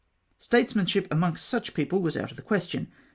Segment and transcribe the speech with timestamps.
[0.39, 2.87] Statesmanship amongst such people Avas out of the question.